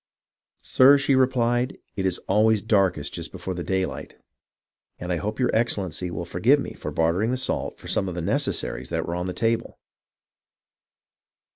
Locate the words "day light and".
3.53-5.13